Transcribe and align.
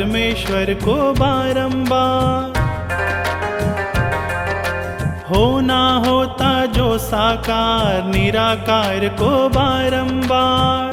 परमेश्वर 0.00 0.74
को 0.74 1.12
बारंबार। 1.12 2.58
होना 5.30 6.02
होता 6.06 6.66
जो 6.66 6.98
साकार, 6.98 8.04
निराकार 8.04 9.08
को 9.08 9.48
बारंबार। 9.48 10.90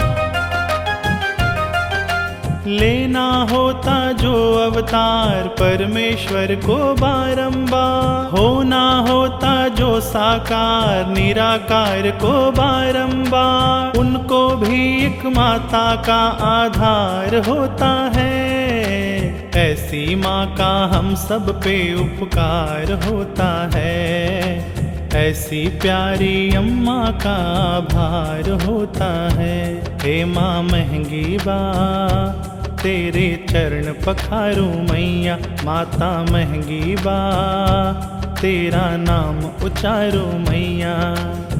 लेना 2.68 3.48
होता 3.52 4.12
जो 4.12 4.56
अवतार, 4.56 5.48
परमेश्वर 5.48 6.56
को 6.56 6.94
बारंबार। 6.94 8.40
होना 8.40 9.06
होता 9.10 9.68
जो 9.68 10.02
साकार, 10.02 11.06
निराकार 11.06 12.12
को 12.12 12.52
बारंबार। 12.52 14.00
उनको 14.00 14.50
भी 14.50 15.06
एक 15.06 15.26
माता 15.26 15.96
का 15.96 16.46
आधार 16.46 17.36
होता 17.36 18.12
है। 18.16 18.57
ऐसी 19.56 20.16
माँ 20.16 20.56
का 20.56 20.86
हम 20.94 21.16
सब 21.16 21.60
पे 21.64 21.94
उपकार 21.94 22.92
होता 22.92 23.70
है। 23.74 24.28
ऐसी 25.14 25.68
प्यारी 25.68 26.56
अम्मा 26.56 27.12
का 27.12 27.80
भार 27.80 28.50
होता 28.50 29.30
है। 29.30 29.84
हे 30.02 30.26
माँ 30.26 30.64
महँगी 30.64 31.38
बा, 31.38 31.60
तेरे 32.84 33.46
चरण 33.50 33.94
पखारू 34.06 34.66
मैया, 34.66 35.38
माता 35.64 36.26
महँगी 36.32 36.96
बा, 36.96 37.20
तेरा 38.42 38.98
नाम 38.98 39.66
उचारू 39.66 40.52
मैया। 40.52 41.16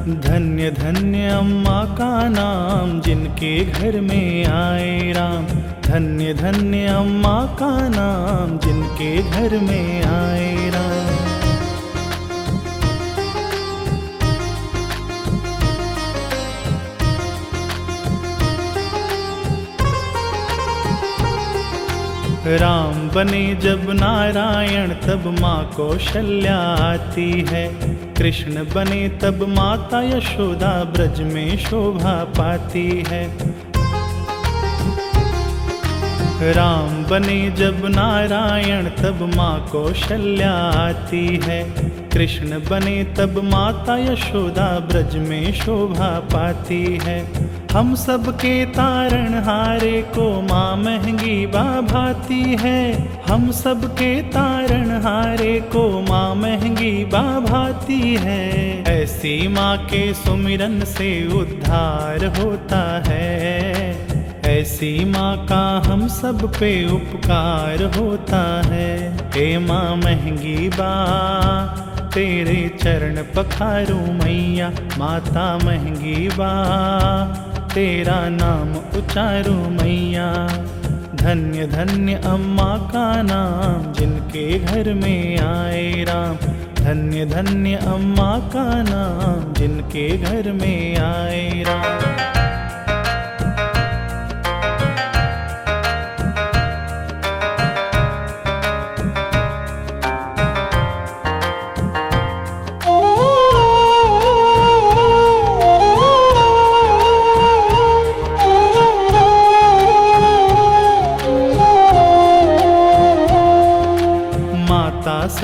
धन्य 0.08 0.72
धन्य 0.72 1.28
अम्मा 1.28 1.86
का 1.86 2.30
नाम, 2.30 3.02
जिनके 3.02 3.66
घर 3.66 4.02
में 4.02 4.46
आए 4.46 5.12
राम। 5.12 5.46
धन्य 5.82 6.34
धन्य 6.34 6.88
अम्मा 6.88 7.46
का 7.46 7.88
नाम, 7.88 8.60
जिनके 8.60 9.32
घर 9.32 9.60
में 9.60 10.04
आए 10.04 10.70
राम। 10.70 11.37
राम 22.50 23.10
बने 23.10 23.56
जब 23.56 23.90
नारायण, 23.90 24.90
तब 24.90 25.38
माँ 25.42 25.72
कौशल्या 25.78 26.58
आती 26.58 27.46
है। 27.50 27.68
कृष्ण 28.14 28.52
बने 28.52 29.10
तब 29.10 29.48
माता 29.48 30.02
यशोदा 30.02 30.84
ब्रज 30.84 31.22
में 31.22 31.58
शोभा 31.58 32.24
पाती 32.24 33.04
है। 33.08 33.38
राम 36.54 37.04
बने 37.04 37.52
जब 37.52 37.86
नारायण, 37.86 38.90
तब 38.90 39.32
माँ 39.36 39.70
कौशल्या 39.72 40.54
आती 40.54 41.42
है। 41.44 41.64
कृष्ण 42.14 42.48
बने 42.48 43.04
तब 43.04 43.42
माता 43.44 43.98
यशोदा 43.98 44.80
ब्रज 44.80 45.16
में 45.16 45.54
शोभा 45.54 46.20
पाती 46.20 47.00
है। 47.04 47.47
हम 47.72 47.94
सब 47.96 48.30
के 48.36 48.66
तारण 48.66 49.34
हारे 49.44 50.02
को 50.16 50.42
माँ 50.42 50.76
महँगी 50.78 51.46
बा 51.46 51.82
भाती 51.82 52.42
है। 52.60 52.82
हम 53.28 53.52
सब 53.52 53.86
के 53.94 54.22
तारण 54.22 54.90
हारे 55.02 55.60
को 55.62 56.02
माँ 56.02 56.36
महँगी 56.36 57.06
बा 57.06 57.40
भाती 57.40 58.16
है। 58.16 58.84
ऐसी 58.84 59.48
माँ 59.48 59.78
के 59.86 60.14
सुमिरन 60.14 60.80
से 60.86 61.12
उद्धार 61.40 62.26
होता 62.38 62.82
है। 63.08 63.92
ऐसी 64.50 65.06
माँ 65.06 65.36
का 65.46 65.66
हम 65.88 66.08
सब 66.08 66.46
पे 66.60 66.72
उपकार 66.92 67.84
होता 67.98 68.44
है। 68.66 69.18
हे 69.36 69.58
माँ 69.58 69.96
महँगी 69.96 70.70
बा, 70.70 70.94
तेरे 72.14 72.78
चरण 72.84 73.22
पखारू 73.36 74.00
मैया, 74.14 74.70
माता 74.98 75.58
महँगी 75.58 76.28
बा। 76.30 76.54
तेरा 77.78 78.30
नाम 78.30 79.00
उचारू 79.00 79.54
मैया। 79.54 80.48
धन्य 81.16 81.68
धन्य 81.68 82.14
अम्मा 82.14 82.78
का 82.78 83.22
नाम, 83.22 83.94
जिनके 83.94 84.60
घर 84.60 84.94
में 84.94 85.40
आए 85.40 85.92
राम। 86.04 86.36
धन्य 86.86 87.26
धन्य 87.26 87.76
अम्मा 87.76 88.40
का 88.40 88.84
नाम, 88.84 89.54
जिनके 89.54 90.18
घर 90.18 90.52
में 90.52 90.98
आए 90.98 91.64
राम। 91.68 92.27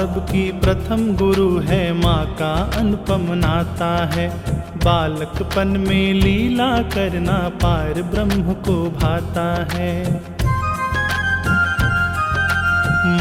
सबकी 0.04 0.52
प्रथम 0.52 1.16
गुरु 1.16 1.60
है 1.60 1.94
माँ 1.94 2.26
का 2.26 2.72
अनुपम 2.78 3.34
नाता 3.34 4.06
है। 4.06 4.30
बालकपन 4.78 5.68
में 5.68 6.14
लीला 6.14 6.82
करना 6.82 7.50
पार 7.50 8.02
ब्रह्म 8.02 8.54
को 8.54 8.90
भाता 8.90 9.68
है। 9.72 10.22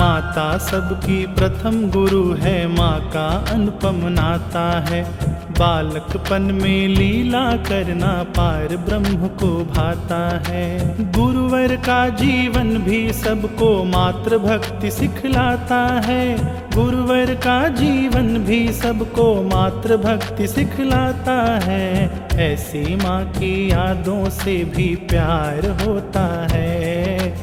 माता 0.00 0.59
सबकी 0.59 1.26
प्रथम 1.26 1.91
गुरु 1.91 2.34
है 2.34 2.66
माँ 2.66 3.00
का 3.00 3.44
अनुपम 3.50 4.09
नाता 4.09 4.81
है। 4.81 5.31
बालकपन 5.62 6.42
में 6.62 6.88
लीला 6.88 7.56
करना 7.56 8.22
पार 8.22 8.76
ब्रह्म 8.76 9.28
को 9.28 9.48
भाता 9.64 10.42
है। 10.48 10.78
गुरुवर 11.12 11.76
का 11.76 12.08
जीवन 12.08 12.78
भी 12.78 13.12
सबको 13.12 13.84
मातृ 13.84 14.38
भक्ति 14.38 14.90
सिखलाता 14.90 16.00
है। 16.04 16.36
गुरुवर 16.74 17.34
का 17.34 17.68
जीवन 17.68 18.38
भी 18.38 18.72
सबको 18.72 19.42
मातृ 19.42 19.96
भक्ति 19.96 20.48
सिखलाता 20.48 21.60
है। 21.62 22.10
ऐसी 22.32 22.96
माँ 22.96 23.24
की 23.24 23.72
यादों 23.72 24.30
से 24.30 24.64
भी 24.64 24.94
प्यार 24.94 25.70
होता 25.86 26.48
है। 26.52 27.34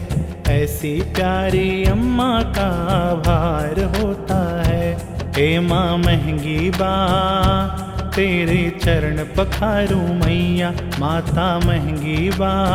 ऐसी 0.48 1.02
प्यारी 1.02 1.84
अम्मा 1.84 2.42
का 2.42 2.70
आभार 2.92 3.84
होता 3.98 4.64
है। 4.68 4.98
हे 5.36 5.60
माँ 5.60 5.98
महँगी 5.98 6.70
बा 6.70 7.89
तेरे 8.20 8.80
चरण 8.84 9.18
पखारू 9.18 10.00
मैया, 10.00 10.74
माता 11.00 11.60
महँगी 11.60 12.30
बा। 12.30 12.66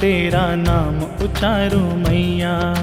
तेरा 0.00 0.54
नाम 0.54 1.24
उचारू 1.24 1.80
मैया। 1.80 2.74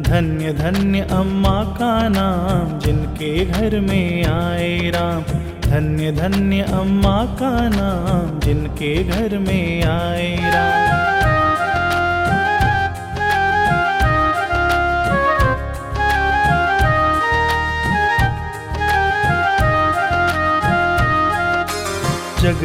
धन्य 0.00 0.52
धन्य 0.52 1.00
अम्मा 1.00 1.64
का 1.64 2.08
नाम, 2.08 2.78
जिनके 2.78 3.44
घर 3.44 3.80
में 3.80 4.24
आए 4.24 4.78
राम। 4.78 5.22
धन्य 5.70 6.12
धन्य 6.12 6.60
अम्मा 6.60 7.24
का 7.24 7.68
नाम, 7.68 8.40
जिनके 8.40 9.04
घर 9.04 9.38
में 9.38 9.84
आए 9.84 10.36
राम। 10.36 11.13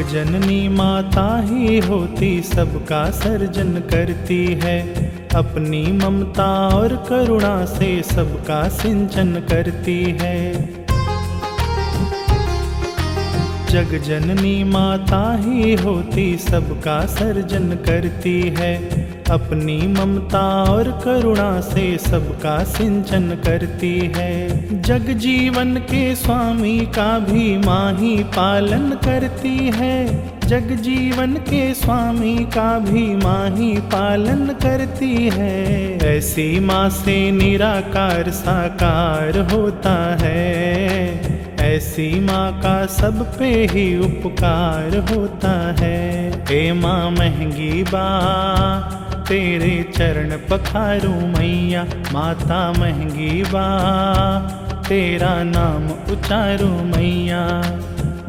जननी 0.04 0.68
माता 0.68 1.42
ही 1.42 1.80
होती, 1.80 2.42
सबका 2.42 3.10
सर्जन 3.10 3.74
करती 3.74 4.46
है। 4.46 5.10
अपनी 5.36 5.92
ममता 5.92 6.68
और 6.68 7.06
करुणा 7.10 7.66
से 7.66 8.04
सबका 8.04 8.69
सिंचन 8.69 9.31
करती 9.50 10.18
है। 10.22 10.69
जग 13.69 14.01
जननी 14.04 14.63
माता 14.63 15.36
ही 15.36 15.75
होती, 15.75 16.38
सबका 16.38 17.06
सर्जन 17.06 17.69
करती 17.69 18.56
है। 18.60 19.08
अपनी 19.30 19.78
ममता 19.88 20.64
और 20.64 20.92
करुणा 21.06 21.62
से 21.62 21.98
सबका 21.98 22.64
सिंचन 22.64 23.30
करती 23.46 23.98
है। 24.16 24.81
जग 24.81 25.10
जीवन 25.18 25.76
के 25.76 26.16
स्वामी 26.16 26.80
का 26.80 27.20
भी 27.20 27.58
माँ 27.58 27.94
ही 27.94 28.24
पालन 28.24 28.90
करती 29.06 29.56
है। 29.76 29.98
जग 30.48 30.72
जीवन 30.81 31.34
के 31.50 31.74
स्वामी 31.74 32.36
का 32.46 32.80
भी 32.80 33.16
माँ 33.16 33.50
ही 33.50 33.74
पालन 33.78 34.46
करती 34.48 35.30
है। 35.30 35.98
ऐसी 36.08 36.60
माँ 36.60 36.90
से 36.90 37.31
निराकार 37.31 38.30
साकार 38.31 39.38
होता 39.52 40.18
है। 40.22 41.40
ऐसी 41.60 42.20
माँ 42.20 42.52
का 42.60 42.86
सब 42.86 43.38
पे 43.38 43.52
ही 43.72 43.98
उपकार 44.00 44.98
होता 45.12 45.76
है। 45.80 46.30
हे 46.50 46.72
माँ 46.74 47.12
महँगी 47.12 47.84
बा 47.84 48.08
तेरे 49.30 49.92
चरण 49.98 50.30
पखारू 50.30 51.14
मैया, 51.14 51.84
माता 52.14 52.72
महँगी 52.72 53.44
बा। 53.44 53.66
तेरा 54.90 55.44
नाम 55.44 56.14
उचारू 56.14 56.68
मैया, 56.68 57.62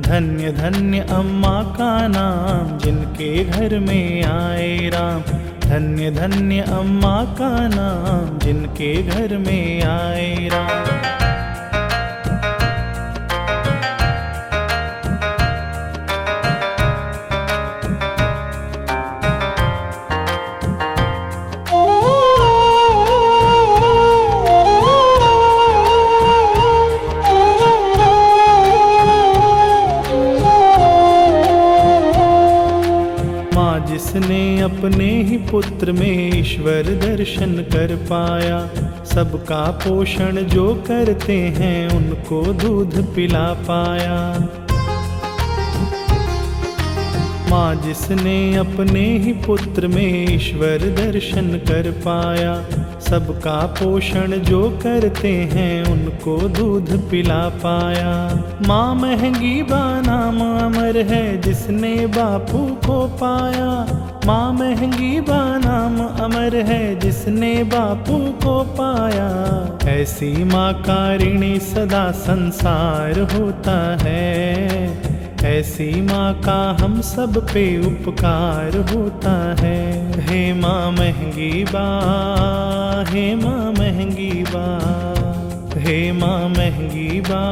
धन्य 0.00 0.52
धन्य 0.52 1.00
अम्मा 1.00 1.62
का 1.62 2.08
नाम, 2.08 2.78
जिनके 2.78 3.44
घर 3.44 3.78
में 3.78 4.24
आए 4.24 4.90
राम। 4.94 5.20
धन्य 5.70 6.10
धन्य 6.10 6.60
अम्मा 6.60 7.24
का 7.24 7.68
नाम, 7.68 8.38
जिनके 8.38 9.02
घर 9.02 9.38
में 9.38 9.82
आए 9.82 10.48
राम। 10.52 11.00
जिसने 33.86 34.60
अपने 34.60 35.22
ही 35.22 35.36
पुत्र 35.36 35.92
में 35.92 36.40
ईश्वर 36.40 36.82
दर्शन 36.82 37.52
कर 37.52 37.96
पाया। 37.96 38.68
सबका 39.04 39.70
पोषण 39.70 40.36
जो 40.36 40.74
करते 40.74 41.36
हैं, 41.36 41.90
उनको 41.90 42.42
दूध 42.52 43.14
पिला 43.14 43.52
पाया। 43.52 44.48
माँ 47.50 47.74
जिसने 47.74 48.56
अपने 48.56 49.18
ही 49.18 49.32
पुत्र 49.32 49.86
में 49.86 50.34
ईश्वर 50.34 50.78
दर्शन 50.78 51.48
कर 51.48 51.90
पाया। 51.90 52.64
सबका 53.00 53.66
पोषण 53.66 54.30
जो 54.30 54.80
करते 54.82 55.28
हैं, 55.28 55.84
उनको 55.84 56.36
दूध 56.48 57.10
पिला 57.10 57.48
पाया। 57.48 58.44
माँ 58.66 58.94
महँगी 58.94 59.62
बा 59.62 60.00
नाम 60.00 60.40
अमर 60.40 60.96
है, 60.96 61.40
जिसने 61.40 62.06
बापू 62.06 62.58
को 62.58 63.06
पाया। 63.06 63.70
माँ 64.26 64.52
महँगी 64.52 65.20
बा 65.20 65.58
नाम 65.58 66.24
अमर 66.24 66.56
है, 66.56 66.98
जिसने 67.00 67.64
बापू 67.64 68.18
को 68.18 68.64
पाया। 68.64 69.28
ऐसी 69.90 70.44
माँ 70.44 70.74
कारिणी 70.74 71.58
सदा 71.58 72.10
संसार 72.10 73.20
होता 73.20 73.98
है। 74.02 75.19
ऐसी 75.44 76.00
माँ 76.00 76.34
का 76.40 76.76
हम 76.80 77.00
सब 77.00 77.36
पे 77.52 77.64
उपकार 77.86 78.76
होता 78.90 79.56
है। 79.60 79.80
हे 80.26 80.52
माँ 80.54 80.90
महँगी 80.92 81.64
बा, 81.64 81.86
हे 83.08 83.34
माँ 83.34 83.72
महँगी 83.72 84.42
बा, 84.42 84.66
हे 85.80 86.12
माँ 86.12 86.48
महँगी 86.48 87.20
बा, 87.20 87.42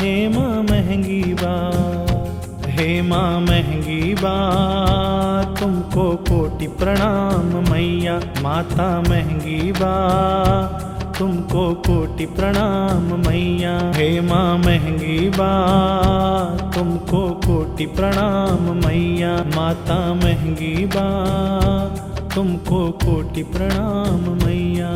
हे 0.00 0.28
माँ 0.28 0.62
महँगी 0.62 1.22
बा, 1.34 1.54
हे 2.66 3.02
माँ 3.02 3.40
महँगी 3.40 4.14
बा, 4.14 4.36
तुमको 5.60 6.16
कोटि 6.30 6.66
प्रणाम 6.66 7.70
मैया, 7.70 8.20
माता 8.42 8.88
महँगी 9.00 9.72
बा 9.72 9.94
तुमको 11.18 11.74
कोटि 11.74 12.26
प्रणाम 12.26 13.02
मैया। 13.28 13.92
हे 13.94 14.20
माँ 14.20 14.58
महँगी 14.58 15.28
बात, 15.28 16.74
तुमको 16.74 17.30
कोटि 17.30 17.86
प्रणाम 17.86 18.86
मैया। 18.86 19.36
माता 19.56 20.14
महँगी 20.14 20.74
बात, 20.86 22.22
तुमको 22.34 22.90
कोटि 22.90 23.42
प्रणाम 23.42 24.44
मैया। 24.44 24.92